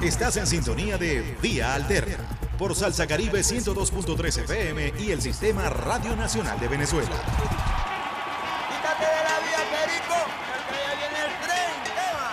[0.00, 2.16] Estás en sintonía de Vía Alterna
[2.58, 7.08] por Salsa Caribe 102.3 FM y el Sistema Radio Nacional de Venezuela.
[8.68, 11.74] Quítate de la vía, Perico, porque ya viene el tren.
[12.10, 12.28] Eva.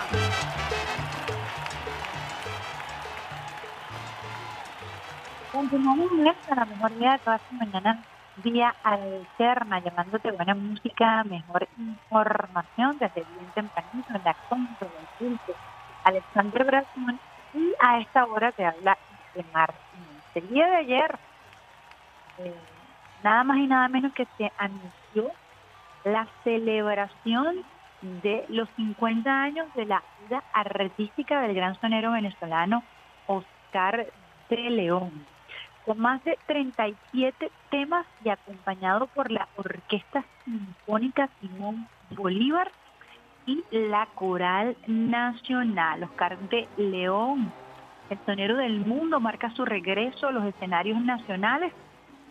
[5.52, 8.06] Continuamos en esta, la mejor día de todas las mañanas,
[8.42, 15.54] día alterna, llamándote buena música, mejor información desde bien tempranito en la contra del culto.
[16.10, 17.20] Alexander Brazón
[17.54, 18.98] y a esta hora te habla
[19.52, 19.78] Martín.
[20.34, 21.18] El día de ayer,
[22.38, 22.54] eh,
[23.22, 25.30] nada más y nada menos que se anunció
[26.04, 27.64] la celebración
[28.02, 32.82] de los 50 años de la vida artística del gran sonero venezolano
[33.26, 34.06] Oscar
[34.48, 35.26] de León
[35.84, 42.70] con más de 37 temas y acompañado por la Orquesta Sinfónica Simón Bolívar
[43.46, 46.04] y la Coral Nacional.
[46.04, 47.52] Oscar de León,
[48.08, 51.72] el sonero del mundo, marca su regreso a los escenarios nacionales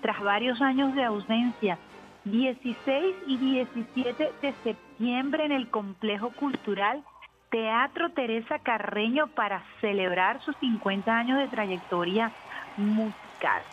[0.01, 1.77] tras varios años de ausencia.
[2.25, 7.03] 16 y 17 de septiembre en el Complejo Cultural
[7.49, 12.31] Teatro Teresa Carreño para celebrar sus 50 años de trayectoria
[12.77, 13.63] musical.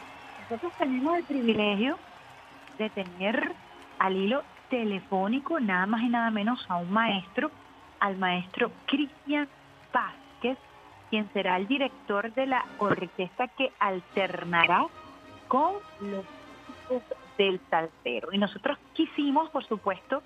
[0.43, 1.99] Nosotros tenemos el privilegio
[2.79, 3.53] de tener
[3.99, 7.51] al hilo telefónico nada más y nada menos a un maestro,
[8.01, 9.49] al maestro Cristian
[9.93, 10.59] Vázquez,
[11.11, 14.87] quien será el director de la orquesta que alternará
[15.49, 16.25] con los
[17.39, 18.33] del salsero.
[18.33, 20.23] Y nosotros quisimos, por supuesto,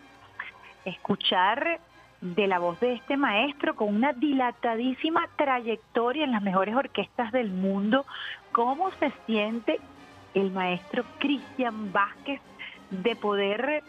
[0.85, 1.81] escuchar
[2.21, 7.51] de la voz de este maestro con una dilatadísima trayectoria en las mejores orquestas del
[7.51, 8.05] mundo,
[8.53, 9.81] cómo se siente
[10.35, 12.41] el maestro Cristian Vázquez
[12.91, 13.83] de poder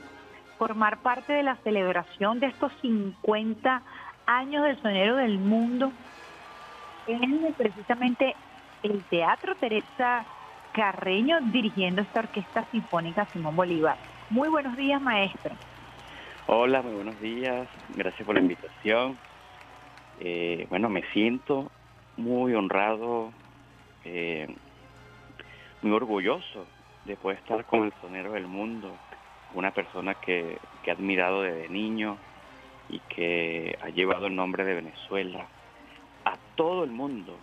[0.62, 3.82] formar parte de la celebración de estos 50
[4.28, 5.92] años del sonero del mundo
[7.08, 8.36] en precisamente
[8.84, 10.24] el Teatro Teresa
[10.72, 13.98] Carreño dirigiendo esta orquesta sinfónica Simón Bolívar.
[14.30, 15.56] Muy buenos días, maestro.
[16.46, 17.68] Hola, muy buenos días.
[17.96, 19.18] Gracias por la invitación.
[20.20, 21.72] Eh, bueno, me siento
[22.18, 23.32] muy honrado,
[24.06, 24.48] eh,
[25.82, 26.68] muy orgulloso
[27.06, 28.96] de poder estar con el sonero del mundo,
[29.54, 32.18] una persona que, que he admirado desde niño
[32.90, 35.46] y que ha llevado el nombre de Venezuela
[36.26, 37.38] a todo el mundo.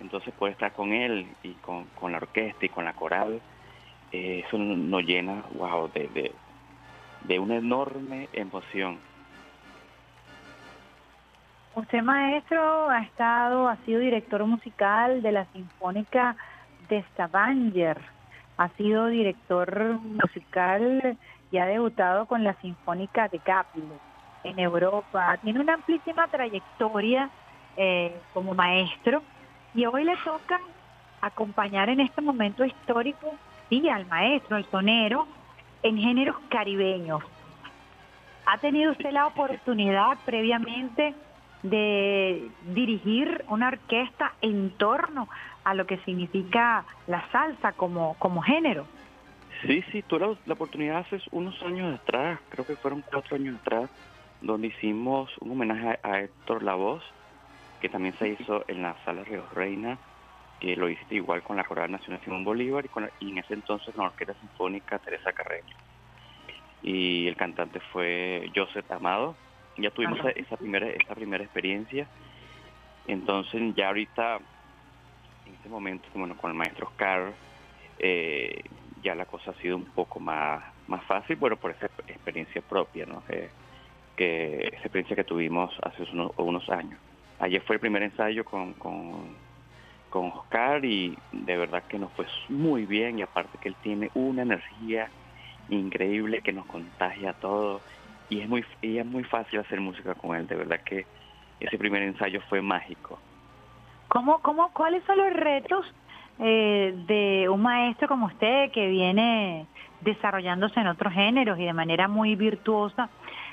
[0.00, 3.40] Entonces poder estar con él y con, con la orquesta y con la coral,
[4.10, 6.32] eh, eso nos llena, wow, de, de,
[7.22, 8.98] de una enorme emoción.
[11.74, 16.36] Usted, maestro, ha estado, ha sido director musical de la Sinfónica
[16.88, 17.98] de Stavanger,
[18.58, 21.16] ha sido director musical
[21.52, 23.84] y ha debutado con la Sinfónica de Caplo
[24.42, 25.38] en Europa.
[25.42, 27.28] Tiene una amplísima trayectoria
[27.76, 29.22] eh, como maestro
[29.74, 30.58] y hoy le toca
[31.20, 33.34] acompañar en este momento histórico,
[33.68, 35.28] sí, al maestro, al sonero,
[35.82, 37.22] en géneros caribeños.
[38.46, 41.14] ¿Ha tenido usted la oportunidad previamente
[41.62, 45.28] de dirigir una orquesta en torno
[45.64, 48.86] a lo que significa la salsa como, como género?
[49.66, 53.60] Sí, sí, tuve la, la oportunidad hace unos años atrás, creo que fueron cuatro años
[53.60, 53.90] atrás,
[54.40, 57.02] donde hicimos un homenaje a, a Héctor Lavoz,
[57.80, 59.98] que también se hizo en la Sala Río Reina,
[60.60, 63.54] que lo hice igual con la Coral Nacional Simón Bolívar y, con y en ese
[63.54, 65.76] entonces con la Orquesta Sinfónica Teresa Carreño.
[66.82, 69.36] Y el cantante fue Joseph Amado.
[69.78, 70.30] Ya tuvimos Ajá.
[70.30, 72.08] esa primera, esa primera experiencia.
[73.08, 74.38] Entonces ya ahorita,
[75.46, 77.32] en este momento, bueno, con el maestro Oscar,
[77.98, 78.62] eh,
[79.02, 83.06] ya la cosa ha sido un poco más, más fácil, bueno, por esa experiencia propia,
[83.06, 83.24] ¿no?
[83.26, 83.50] Que,
[84.16, 86.98] que esa experiencia que tuvimos hace unos, unos años.
[87.40, 89.34] Ayer fue el primer ensayo con, con,
[90.10, 94.10] con Oscar y de verdad que nos fue muy bien y aparte que él tiene
[94.14, 95.08] una energía
[95.68, 97.82] increíble que nos contagia a todos
[98.28, 101.06] y es muy y es muy fácil hacer música con él, de verdad que
[101.60, 103.18] ese primer ensayo fue mágico.
[104.08, 105.86] ¿Cómo, cómo, ¿Cuáles son los retos
[106.38, 109.66] eh, de un maestro como usted que viene
[110.00, 113.08] desarrollándose en otros géneros y de manera muy virtuosa?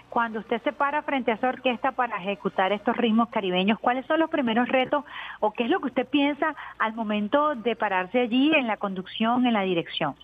[0.10, 4.20] Cuando usted se para frente a esa orquesta para ejecutar estos ritmos caribeños, ¿cuáles son
[4.20, 5.06] los primeros retos
[5.40, 9.46] o qué es lo que usted piensa al momento de pararse allí en la conducción,
[9.46, 10.16] en la dirección?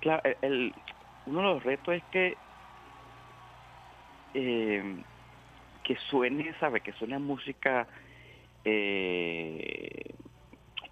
[0.00, 0.72] Claro, el,
[1.26, 2.36] uno de los retos es que
[4.34, 4.96] eh,
[5.88, 6.80] que suene, ¿sabe?
[6.80, 7.86] Que suene música
[8.62, 10.14] eh,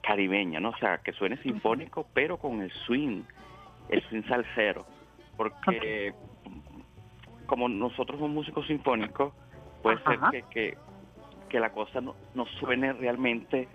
[0.06, 0.70] caribeña, ¿no?
[0.70, 3.22] O sea, que suene sinfónico, pero con el swing,
[3.88, 4.86] el swing salsero.
[5.36, 6.14] Porque
[7.46, 9.32] como nosotros somos músicos sinfónicos,
[9.82, 10.30] puede Ajá.
[10.30, 10.78] ser que, que
[11.48, 13.68] que la cosa no, no suene realmente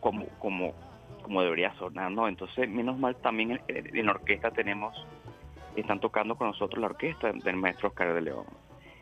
[0.00, 0.74] como, como,
[1.22, 2.28] como debería sonar, ¿no?
[2.28, 4.94] Entonces, menos mal también en, la orquesta tenemos,
[5.74, 8.46] están tocando con nosotros la orquesta del maestro Oscar de León.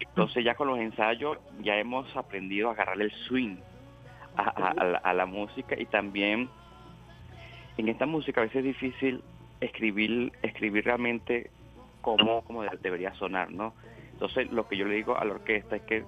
[0.00, 3.56] Entonces ya con los ensayos ya hemos aprendido a agarrarle el swing
[4.37, 6.49] a, la, música y también
[7.76, 9.23] en esta música a veces es difícil
[9.61, 11.50] escribir, escribir realmente
[12.00, 13.75] cómo, cómo debería sonar, ¿no?
[14.12, 16.05] Entonces lo que yo le digo a la orquesta es que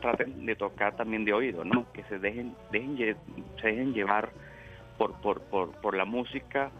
[0.00, 1.90] traten de tocar también de oído, ¿no?
[1.92, 3.16] Que se dejen, dejen
[3.60, 4.30] se dejen llevar
[4.98, 6.70] por, por, por, por la música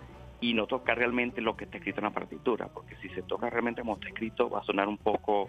[0.40, 3.49] y no tocar realmente lo que está escrito en la partitura, porque si se toca
[3.49, 5.49] realmente como está escrito va a sonar un poco,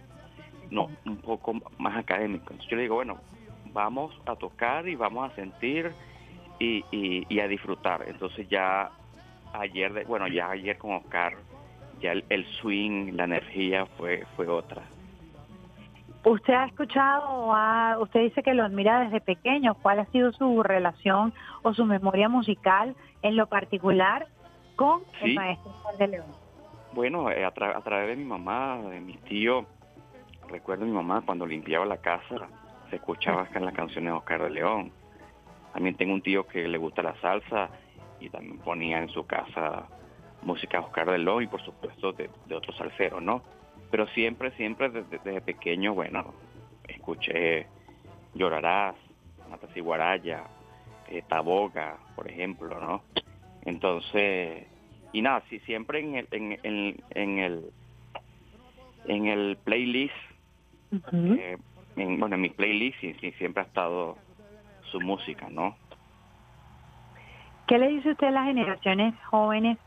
[0.72, 2.46] no, un poco más académico.
[2.52, 3.18] Entonces yo le digo, bueno,
[3.74, 5.92] vamos a tocar y vamos a sentir
[6.60, 8.04] y, y, a disfrutar.
[8.08, 8.90] Entonces ya
[9.54, 11.34] ayer, bueno, ya ayer con Oscar,
[12.02, 14.84] ya el, el swing, la energía fue, fue otra.
[16.26, 19.76] Usted ha escuchado, usted dice que lo admira desde pequeño.
[19.76, 24.28] ¿Cuál ha sido su relación o su memoria musical en lo particular
[24.76, 26.46] con el maestro Juan de León?
[26.94, 29.68] Bueno, eh, a, través de mi mamá, de mi tío,
[30.50, 32.48] recuerdo a mi mamá cuando limpiaba la casa,
[32.90, 34.92] se escuchaba acá en las canciones de Oscar de León.
[35.76, 37.70] También tengo un tío que le gusta la salsa
[38.22, 39.90] y también ponía en su casa
[40.42, 43.44] música de Oscar y por supuesto de, de otros salseros, ¿no?
[43.92, 46.34] Pero siempre, siempre desde, pequeño, bueno,
[46.88, 47.68] escuché
[48.36, 48.96] Llorarás,
[49.50, 50.44] Matas y Guaraya,
[51.10, 53.04] eh, Taboga, por ejemplo, ¿no?
[53.66, 54.66] Entonces,
[55.12, 57.66] y nada, sí, siempre en el, en, en, el,
[59.08, 60.16] en el playlist,
[61.12, 61.58] eh,
[61.98, 64.16] bueno, en mi playlist sí, siempre ha estado
[64.92, 65.76] su música, ¿no?
[67.68, 69.78] ¿Qué le dice usted a las generaciones jóvenes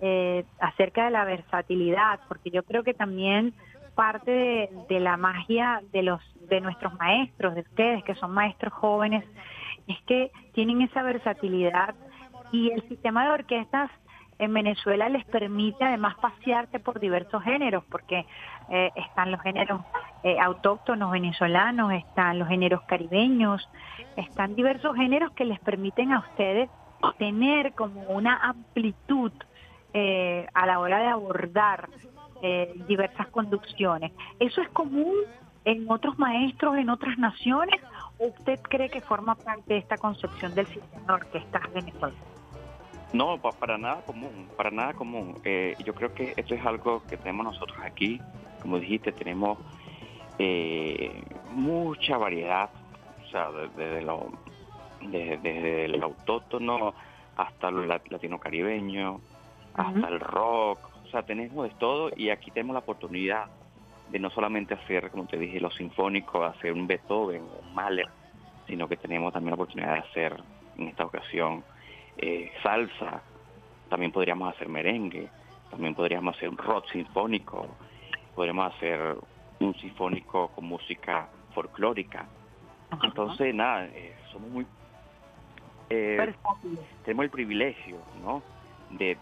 [0.00, 3.54] eh, acerca de la versatilidad, porque yo creo que también
[3.94, 9.24] parte de, la magia de los de nuestros maestros, de ustedes que son maestros jóvenes,
[9.86, 11.94] es que tienen esa versatilidad
[12.50, 13.90] y el sistema de orquestas
[14.38, 18.26] en Venezuela les permite además pasearse por diversos géneros, porque
[18.70, 19.82] eh, están los géneros
[20.22, 23.68] eh, autóctonos venezolanos, están los géneros caribeños,
[24.16, 26.70] están diversos géneros que les permiten a ustedes
[27.18, 29.32] tener como una amplitud
[29.94, 31.88] eh, a la hora de abordar
[32.40, 34.12] eh, diversas conducciones.
[34.38, 35.14] ¿Eso es común
[35.64, 37.80] en otros maestros, en otras naciones?
[38.18, 42.16] ¿O usted cree que forma parte de esta concepción del sistema orquestas venezolano?
[43.12, 45.36] No, para nada común, para nada común.
[45.44, 48.20] Eh, yo creo que esto es algo que tenemos nosotros aquí.
[48.62, 49.58] Como dijiste, tenemos
[51.52, 52.70] mucha variedad,
[53.22, 54.30] o sea, desde, lo,
[55.00, 56.94] desde, el autóctono
[57.36, 59.20] hasta lo latino caribeño,
[59.74, 63.46] hasta el rock, o sea, tenemos de todo y aquí tenemos la oportunidad
[64.10, 68.08] de no solamente hacer, como te dije, los sinfónicos, hacer un Beethoven, un Mahler,
[68.66, 70.36] sino que tenemos también la oportunidad de hacer
[70.76, 71.64] en esta ocasión
[72.18, 73.22] eh, salsa,
[73.88, 75.28] también podríamos hacer merengue,
[75.70, 77.68] también podríamos hacer un rock sinfónico,
[78.34, 79.16] podríamos hacer
[79.64, 82.26] un sinfónico con música folclórica.
[83.02, 84.66] Entonces, nada, eh, somos muy...
[85.90, 86.34] Eh,
[87.04, 88.42] tenemos el privilegio, ¿no?
[88.90, 89.16] de,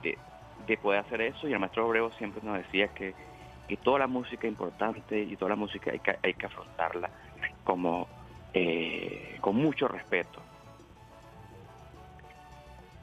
[0.67, 3.15] que puede hacer eso y el maestro Obrego siempre nos decía que,
[3.69, 7.11] que toda la música es importante y toda la música hay que, hay que afrontarla
[7.65, 8.07] como
[8.53, 10.41] eh, con mucho respeto.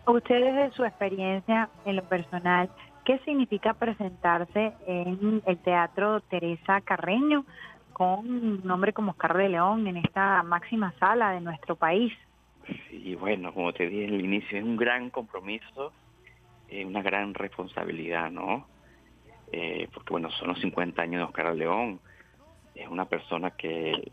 [0.06, 2.70] Ustedes de su experiencia en lo personal,
[3.07, 7.45] ¿qué significa presentarse en el Teatro Teresa Carreño
[7.93, 12.11] con un nombre como Oscar de León en esta máxima sala de nuestro país?
[12.89, 15.93] Sí, bueno, como te dije el inicio, es un gran compromiso
[16.69, 18.67] eh, una gran responsabilidad, ¿no?
[19.53, 22.01] Eh, porque bueno, son los 50 años de Oscar León,
[22.75, 24.11] es una persona que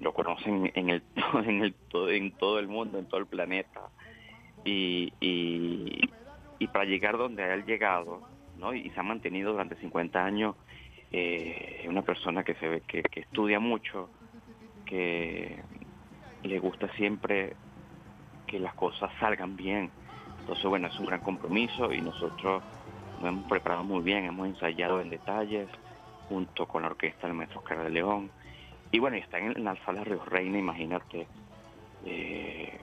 [0.00, 1.02] lo conocen en el
[1.44, 1.74] en el
[2.08, 3.90] en todo el mundo, en todo el planeta
[4.64, 5.81] y, y,
[6.72, 8.22] para llegar donde ha llegado,
[8.58, 8.74] ¿no?
[8.74, 10.56] Y se ha mantenido durante 50 años
[11.10, 14.08] eh, una persona que se ve que, que estudia mucho,
[14.86, 15.62] que
[16.42, 17.54] le gusta siempre
[18.46, 19.90] que las cosas salgan bien
[20.42, 22.64] entonces, bueno, es un gran compromiso y nosotros
[23.20, 25.68] nos hemos preparado muy bien, hemos ensayado en detalles
[26.28, 28.30] junto con la orquesta del maestro Oscar de León.
[28.90, 31.28] Y bueno, está en la sala Río Reina, imagínate,
[32.04, 32.76] eh,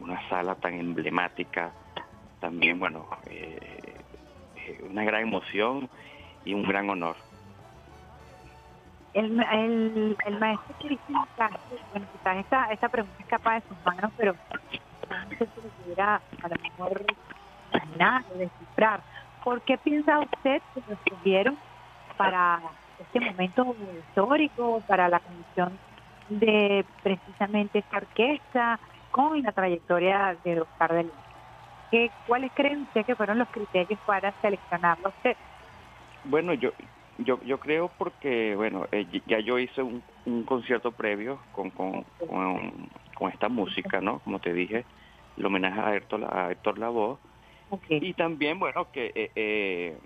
[0.00, 1.70] una sala tan emblemática,
[2.40, 3.58] también, bueno, eh,
[4.56, 5.88] eh, una gran emoción
[6.44, 7.16] y un gran honor.
[9.14, 11.26] El, el, el maestro Cristian
[11.92, 14.34] bueno, quizás esta, esta pregunta es capaz de sus manos, pero
[15.38, 17.04] se pudiera a lo mejor
[17.72, 19.00] imaginar o descifrar.
[19.42, 21.58] ¿Por qué piensa usted que lo escogieron
[22.16, 22.60] para
[22.98, 23.74] este momento
[24.08, 25.78] histórico, para la Comisión
[26.28, 28.78] de precisamente esta orquesta
[29.10, 31.04] con la trayectoria de Oscar de
[31.90, 35.36] ¿Qué, ¿Cuáles creen usted que fueron los criterios para seleccionarlo usted?
[36.24, 36.72] Bueno, yo,
[37.18, 42.04] yo, yo creo porque, bueno, eh, ya yo hice un, un concierto previo con, con,
[42.26, 44.18] con, esta música, ¿no?
[44.20, 44.84] Como te dije,
[45.36, 47.18] el homenaje a Héctor, a Héctor Lavoe.
[47.88, 49.98] Y también, bueno, que eh, eh,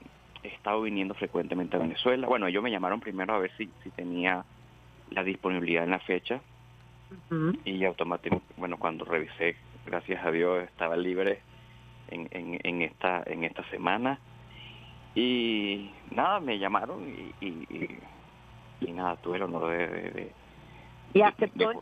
[0.42, 2.26] he estado viniendo frecuentemente a Venezuela.
[2.26, 4.44] Bueno, ellos me llamaron primero a ver si, si tenía
[5.10, 6.40] la disponibilidad en la fecha.
[7.64, 11.40] Y automáticamente, bueno, cuando revisé, gracias a Dios, estaba libre
[12.12, 14.18] en, en, en esta en esta semana
[15.14, 17.06] y nada, me llamaron
[17.40, 17.46] y,
[18.80, 19.86] y, nada, tuve el honor de...
[19.86, 20.32] de,
[21.14, 21.72] ¿Y aceptó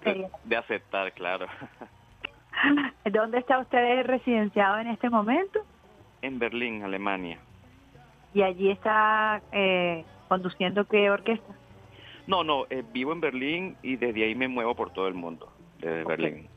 [0.45, 1.47] de, aceptar, claro.
[3.05, 5.61] ¿Dónde está usted residenciado en este momento?
[6.23, 7.39] En Berlín, Alemania.
[8.35, 11.55] ¿Y allí está eh, conduciendo qué orquesta?
[12.27, 15.53] No, no, eh, vivo en Berlín y desde ahí me muevo por todo el mundo,
[15.79, 16.49] desde Berlín.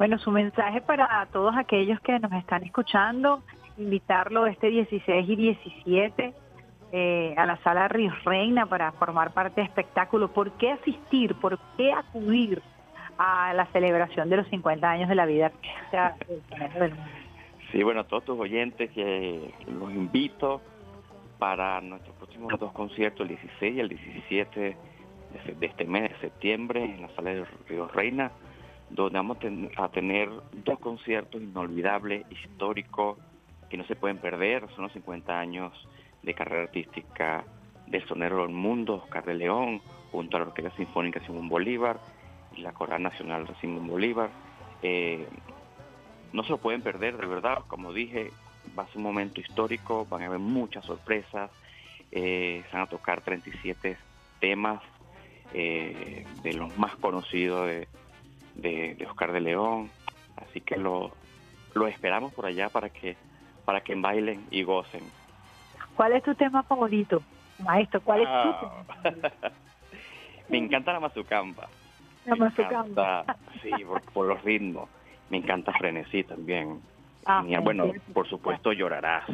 [0.00, 3.42] Bueno, su mensaje para todos aquellos que nos están escuchando
[3.76, 6.34] invitarlo este 16 y 17
[6.92, 10.32] eh, a la sala Río Reina para formar parte de espectáculo.
[10.32, 11.34] ¿Por qué asistir?
[11.34, 12.62] ¿Por qué acudir
[13.18, 15.52] a la celebración de los 50 años de la vida
[17.70, 20.62] Sí, bueno, a todos tus oyentes que los invito
[21.38, 24.76] para nuestros próximos dos conciertos, el 16 y el 17
[25.58, 28.32] de este mes de septiembre en la sala de Río Reina,
[28.90, 29.38] donde vamos
[29.76, 30.28] a tener
[30.64, 33.18] dos conciertos inolvidables, históricos,
[33.68, 35.72] que no se pueden perder, son los 50 años
[36.22, 37.44] de carrera artística
[37.86, 39.80] del sonero del mundo, Oscar de León,
[40.10, 42.00] junto a la Orquesta Sinfónica Simón Bolívar
[42.56, 44.30] y la Coral Nacional Simón Bolívar.
[44.82, 45.26] Eh,
[46.32, 48.30] no se lo pueden perder, de verdad, como dije,
[48.78, 51.50] va a ser un momento histórico, van a haber muchas sorpresas,
[52.10, 53.96] eh, se van a tocar 37
[54.40, 54.82] temas
[55.54, 57.88] eh, de los más conocidos de,
[58.60, 59.90] de, Oscar de León,
[60.36, 61.12] así que lo,
[61.74, 63.16] lo esperamos por allá para que
[63.64, 65.02] para que bailen y gocen.
[65.94, 67.22] ¿Cuál es tu tema favorito,
[67.58, 68.00] maestro?
[68.00, 68.84] ¿Cuál es tu ah.
[70.48, 71.68] Me encanta la mazucamba.
[72.24, 73.24] La mazucamba.
[73.62, 73.70] sí,
[74.12, 74.88] por, los ritmos.
[75.28, 76.80] Me encanta frenesí también.
[77.24, 79.24] Ah, bueno, por supuesto llorarás.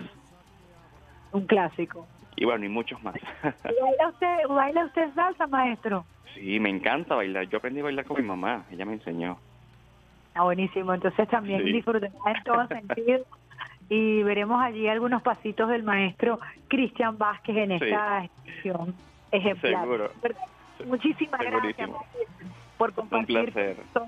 [1.32, 2.06] Un clásico.
[2.36, 3.14] Y bueno, y muchos más.
[3.42, 6.04] ¿Baila usted, ¿Baila usted salsa, maestro?
[6.34, 7.48] Sí, me encanta bailar.
[7.48, 8.64] Yo aprendí a bailar con mi mamá.
[8.70, 9.38] Ella me enseñó.
[10.34, 10.92] Ah, buenísimo.
[10.92, 11.82] Entonces también sí.
[11.82, 13.24] en todo sentido
[13.88, 16.38] y veremos allí algunos pasitos del maestro
[16.68, 18.94] Cristian Vázquez en esta exposición
[19.30, 20.10] ejemplar.
[20.84, 21.90] Muchísimas gracias
[22.76, 23.52] por compartir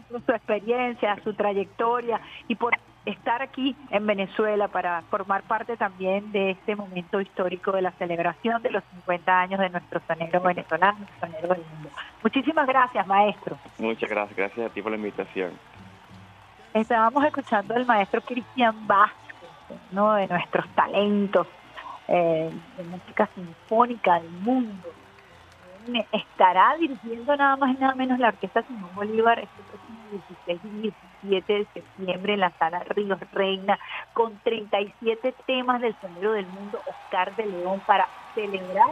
[0.09, 2.75] su experiencia, su trayectoria y por
[3.11, 8.62] estar aquí en Venezuela para formar parte también de este momento histórico de la celebración
[8.62, 11.91] de los 50 años de nuestro sonero venezolano, sonero del mundo.
[12.23, 13.59] Muchísimas gracias, maestro.
[13.79, 15.53] Muchas gracias, gracias a ti por la invitación.
[16.75, 19.37] Estábamos escuchando al maestro Cristian Vázquez
[19.91, 20.15] ¿no?
[20.15, 21.47] de nuestros talentos
[22.09, 24.88] eh, de música sinfónica del mundo.
[26.12, 29.99] Estará dirigiendo nada más y nada menos la Orquesta Simón Bolívar este próximo
[30.45, 30.92] 16 y
[31.23, 33.78] 17 de septiembre en la Sala Ríos Reina
[34.12, 38.90] con 37 temas del sonido del mundo Oscar de León para celebrar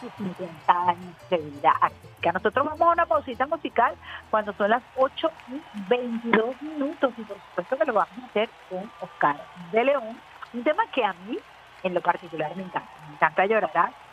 [0.00, 2.32] sus 50 años de vida artística.
[2.32, 3.94] Nosotros vamos a una pausita musical
[4.30, 8.48] cuando son las 8 y 22 minutos y por supuesto que lo vamos a hacer
[8.70, 9.36] con Oscar
[9.70, 10.18] de León,
[10.54, 11.38] un tema que a mí
[11.82, 14.07] en lo particular me encanta, me encanta llorar.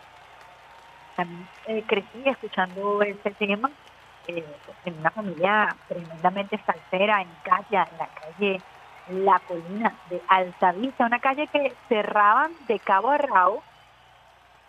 [1.24, 3.72] Mí eh, crecí escuchando ese tema
[4.27, 4.45] eh,
[4.84, 8.62] en una familia tremendamente salsera en calle, en la calle
[9.07, 13.63] La Colina de Altavista, una calle que cerraban de cabo a rabo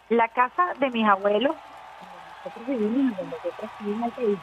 [0.08, 1.56] la casa de mis abuelos,
[2.44, 4.40] nosotros vivimos, nosotros vivimos en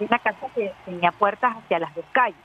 [0.00, 2.44] una casa que tenía puertas hacia las dos calles,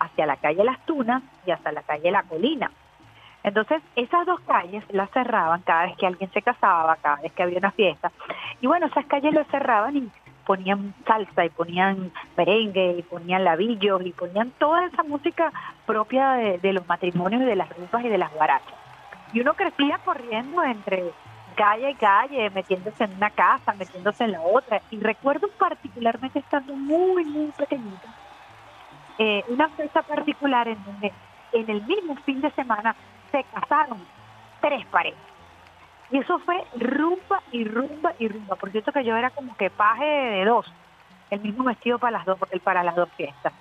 [0.00, 2.72] hacia la calle Las Tunas y hasta la calle La Colina.
[3.42, 7.42] Entonces, esas dos calles las cerraban cada vez que alguien se casaba, cada vez que
[7.42, 8.12] había una fiesta.
[8.60, 10.10] Y bueno, esas calles las cerraban y
[10.44, 15.52] ponían salsa y ponían merengue y ponían labillos y ponían toda esa música
[15.86, 18.74] propia de, los matrimonios y de las rupas y de las barachas.
[19.32, 21.12] Y uno crecía corriendo entre
[21.54, 24.82] calle y calle, metiéndose en una casa, metiéndose en la otra.
[24.90, 28.08] Y recuerdo particularmente estando muy, muy pequeñita,
[29.18, 31.12] eh, una fecha particular en donde
[31.52, 32.94] en el mismo fin de semana
[33.30, 33.98] se casaron
[34.60, 35.20] tres parejas.
[36.10, 38.56] Y eso fue rumba y rumba y rumba.
[38.56, 40.70] Por cierto que yo era como que paje de dos,
[41.30, 43.52] el mismo vestido para las dos, para las dos fiestas.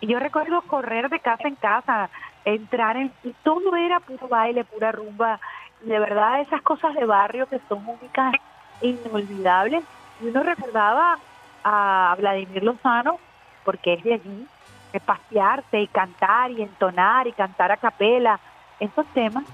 [0.00, 2.10] Y yo recuerdo correr de casa en casa,
[2.44, 3.12] entrar en...
[3.24, 5.40] Y todo era puro baile, pura rumba,
[5.80, 8.34] de verdad esas cosas de barrio que son únicas,
[8.82, 9.84] inolvidables.
[10.20, 11.18] Y uno recordaba
[11.64, 13.18] a Vladimir Lozano,
[13.64, 14.46] porque es de allí,
[14.92, 18.38] de pasearse y cantar y entonar y cantar a capela,
[18.80, 19.44] esos temas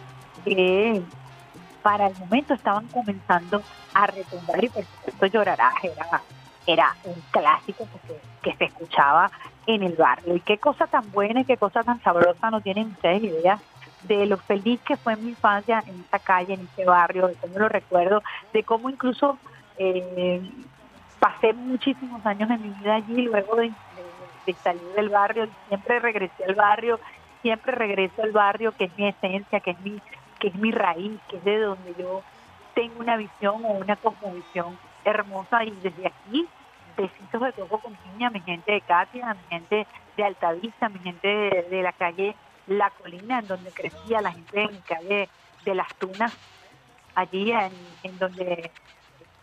[0.45, 1.02] que
[1.83, 3.62] para el momento estaban comenzando
[3.95, 6.23] a retumbar y por supuesto llorarás era,
[6.67, 9.31] era un clásico que, que se escuchaba
[9.67, 10.37] en el barrio.
[10.37, 13.59] Y qué cosa tan buena y qué cosa tan sabrosa no tienen ustedes idea
[14.02, 17.59] de lo feliz que fue mi infancia en esta calle, en este barrio, de cómo
[17.59, 19.38] lo recuerdo, de cómo incluso
[19.79, 20.43] eh,
[21.19, 23.73] pasé muchísimos años en mi vida allí luego de,
[24.62, 26.99] salir del barrio, siempre regresé al barrio,
[27.43, 30.01] siempre regreso al barrio que es mi esencia, que es mi,
[30.39, 32.23] que es mi raíz, que es de donde yo
[32.75, 36.49] tengo una visión o una cosmovisión hermosa y desde aquí
[36.97, 41.67] besitos de toco con piña mi gente de Katia, mi gente de Altavista, mi gente
[41.69, 42.35] de la calle
[42.67, 45.29] la colina en donde crecía la gente en calle
[45.65, 46.37] de las Tunas,
[47.15, 48.71] allí en, donde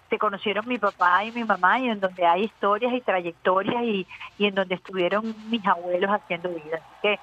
[0.10, 4.08] se conocieron mi papá y mi mamá y en donde hay historias y trayectorias y,
[4.40, 6.78] en donde estuvieron mis abuelos haciendo vida.
[6.78, 7.20] Así que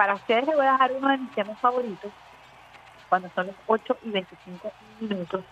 [0.00, 2.10] para ustedes les voy a dejar uno de mis temas favoritos
[3.10, 5.44] cuando son los 8 y 25 minutos,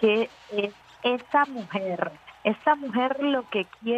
[0.00, 2.10] que es esa mujer,
[2.42, 3.96] esa mujer lo que quiere